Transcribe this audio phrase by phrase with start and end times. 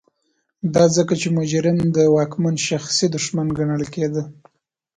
[0.75, 4.23] دا ځکه چې مجرم د واکمن شخصي دښمن ګڼل کېده.